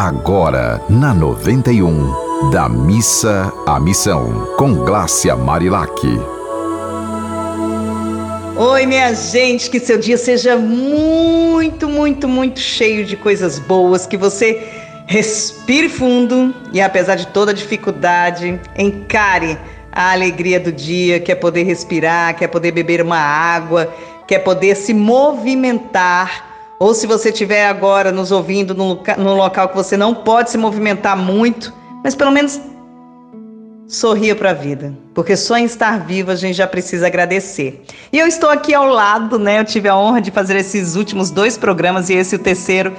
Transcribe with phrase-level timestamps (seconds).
[0.00, 6.00] agora na 91, da missa à missão, com Glácia Marilac.
[8.56, 14.16] Oi, minha gente, que seu dia seja muito, muito, muito cheio de coisas boas, que
[14.16, 14.66] você
[15.06, 19.58] respire fundo e, apesar de toda dificuldade, encare
[19.92, 23.92] a alegria do dia, quer poder respirar, quer poder beber uma água,
[24.26, 26.49] quer poder se movimentar
[26.80, 31.14] ou se você estiver agora nos ouvindo num, local que você não pode se movimentar
[31.14, 32.58] muito, mas pelo menos
[33.86, 37.84] sorria para a vida, porque só em estar vivo a gente já precisa agradecer.
[38.10, 39.58] E eu estou aqui ao lado, né?
[39.58, 42.94] Eu tive a honra de fazer esses últimos dois programas e esse o terceiro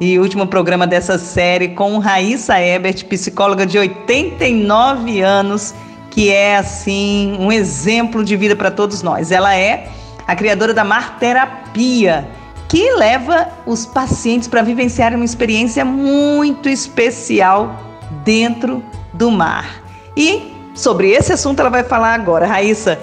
[0.00, 5.74] e último programa dessa série com Raíssa Ebert, psicóloga de 89 anos,
[6.08, 9.32] que é assim um exemplo de vida para todos nós.
[9.32, 9.88] Ela é
[10.24, 12.28] a criadora da Mar Terapia
[12.74, 17.80] que leva os pacientes para vivenciar uma experiência muito especial
[18.24, 19.80] dentro do mar.
[20.16, 22.98] E sobre esse assunto ela vai falar agora, Raíssa.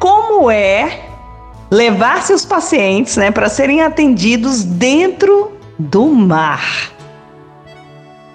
[0.00, 1.04] Como é
[1.70, 6.90] levar seus pacientes, né, para serem atendidos dentro do mar?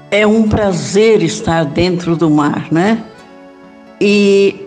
[0.10, 3.04] É um prazer estar dentro do mar, né?
[4.00, 4.66] E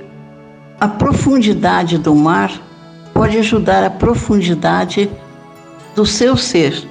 [0.78, 2.52] a profundidade do mar
[3.14, 5.08] pode ajudar a profundidade
[5.96, 6.86] do seu ser.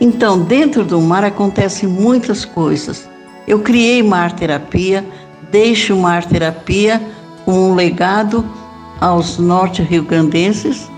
[0.00, 3.08] Então, dentro do mar acontecem muitas coisas.
[3.46, 5.04] Eu criei Mar Terapia,
[5.50, 7.02] deixo Mar Terapia
[7.44, 8.44] como um legado
[9.00, 10.90] aos norte-riograndenses,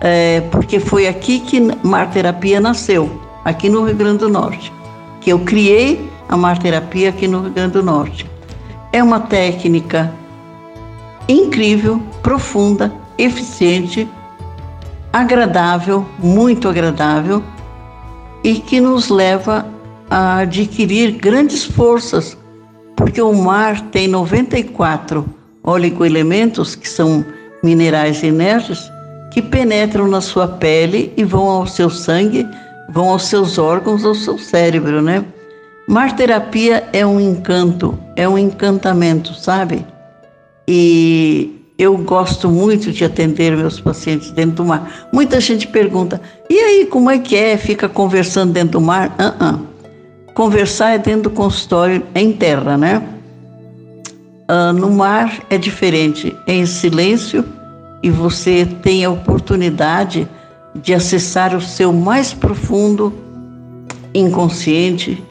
[0.00, 4.72] é, porque foi aqui que Mar Terapia nasceu, aqui no Rio Grande do Norte,
[5.20, 8.28] que eu criei a Mar Terapia aqui no Rio Grande do Norte.
[8.92, 10.12] É uma técnica
[11.28, 14.08] incrível, profunda, eficiente,
[15.14, 17.40] agradável, muito agradável,
[18.42, 19.64] e que nos leva
[20.10, 22.36] a adquirir grandes forças,
[22.96, 25.24] porque o mar tem 94
[25.62, 27.24] oligoelementos, que são
[27.62, 28.90] minerais inertes,
[29.32, 32.44] que penetram na sua pele e vão ao seu sangue,
[32.90, 35.24] vão aos seus órgãos, ao seu cérebro, né?
[35.86, 39.86] Mar terapia é um encanto, é um encantamento, sabe?
[40.66, 45.08] E eu gosto muito de atender meus pacientes dentro do mar.
[45.12, 47.56] Muita gente pergunta: e aí, como é que é?
[47.56, 49.08] Fica conversando dentro do mar?
[49.18, 49.60] Uh -uh.
[50.34, 53.02] Conversar é dentro do consultório, é em terra, né?
[54.50, 57.44] Uh, no mar é diferente, é em silêncio
[58.02, 60.28] e você tem a oportunidade
[60.74, 63.12] de acessar o seu mais profundo
[64.12, 65.22] inconsciente.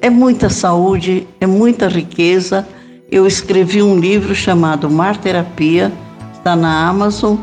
[0.00, 2.66] É muita saúde, é muita riqueza
[3.10, 5.92] eu escrevi um livro chamado Mar Terapia,
[6.34, 7.36] está na Amazon,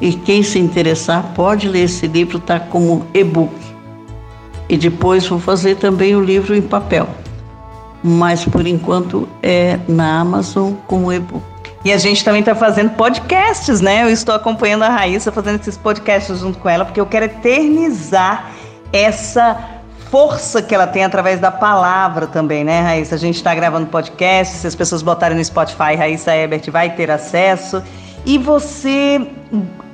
[0.00, 3.54] e quem se interessar pode ler esse livro, está como e-book.
[4.68, 7.08] E depois vou fazer também o livro em papel.
[8.02, 11.42] Mas por enquanto é na Amazon como e-book.
[11.84, 14.04] E a gente também está fazendo podcasts, né?
[14.04, 18.50] Eu estou acompanhando a Raíssa fazendo esses podcasts junto com ela, porque eu quero eternizar
[18.92, 19.71] essa
[20.12, 23.14] força que ela tem através da palavra também, né, Raíssa?
[23.14, 27.10] A gente está gravando podcast, se as pessoas botarem no Spotify, Raíssa Ebert vai ter
[27.10, 27.82] acesso.
[28.26, 29.26] E você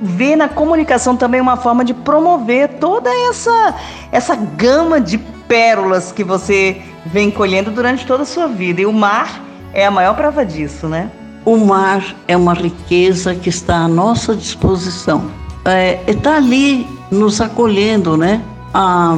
[0.02, 3.76] vê na comunicação também uma forma de promover toda essa,
[4.10, 8.80] essa gama de pérolas que você vem colhendo durante toda a sua vida.
[8.80, 9.40] E o mar
[9.72, 11.12] é a maior prova disso, né?
[11.44, 15.30] O mar é uma riqueza que está à nossa disposição.
[15.64, 18.42] É, está ali nos acolhendo, né?
[18.74, 19.14] Ah,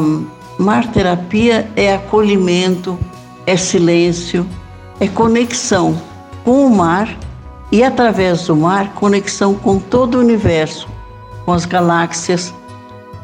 [0.60, 2.98] Mar terapia é acolhimento,
[3.46, 4.46] é silêncio,
[5.00, 5.98] é conexão
[6.44, 7.16] com o mar
[7.72, 10.86] e através do mar conexão com todo o universo,
[11.46, 12.52] com as galáxias.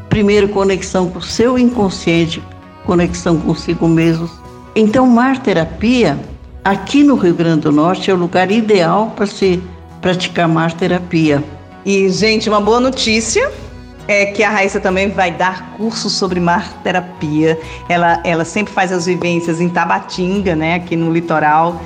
[0.09, 2.43] Primeiro conexão com o seu inconsciente,
[2.87, 4.31] conexão consigo mesmo.
[4.75, 6.19] Então, mar terapia
[6.65, 9.63] aqui no Rio Grande do Norte é o lugar ideal para se
[10.01, 11.45] praticar mar terapia.
[11.85, 13.53] E gente, uma boa notícia
[14.09, 17.59] é que a Raíssa também vai dar curso sobre mar terapia.
[17.89, 21.81] Ela, ela sempre faz as vivências em Tabatinga, né, aqui no litoral.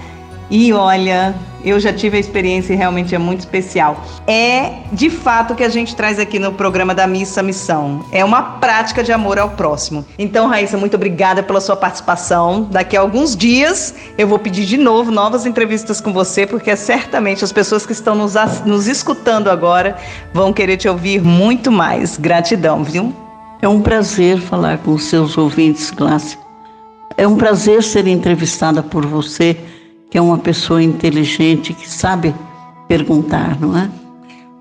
[0.50, 4.04] E olha, eu já tive a experiência e realmente é muito especial.
[4.26, 8.04] É de fato o que a gente traz aqui no programa da Missa Missão.
[8.10, 10.04] É uma prática de amor ao próximo.
[10.18, 12.66] Então, Raíssa, muito obrigada pela sua participação.
[12.70, 17.44] Daqui a alguns dias eu vou pedir de novo novas entrevistas com você, porque certamente
[17.44, 19.96] as pessoas que estão nos, nos escutando agora
[20.34, 22.16] vão querer te ouvir muito mais.
[22.16, 23.14] Gratidão, viu?
[23.62, 26.38] É um prazer falar com seus ouvintes, Glácia.
[27.16, 29.56] É um prazer ser entrevistada por você
[30.10, 32.34] que é uma pessoa inteligente, que sabe
[32.88, 33.88] perguntar, não é?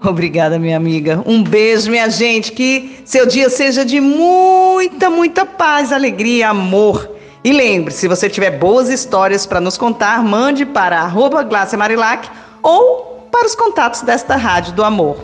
[0.02, 1.22] Obrigada, minha amiga.
[1.26, 2.52] Um beijo, minha gente.
[2.52, 7.10] Que seu dia seja de muita, muita paz, alegria, amor.
[7.44, 11.46] E lembre, se você tiver boas histórias para nos contar, mande para arroba
[11.78, 12.30] Marilac
[12.62, 15.18] ou para os contatos desta Rádio do Amor.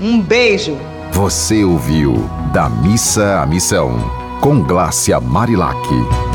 [0.00, 0.76] Um beijo!
[1.12, 3.92] Você ouviu Da Missa à Missão,
[4.40, 6.31] com Glácia Marilac.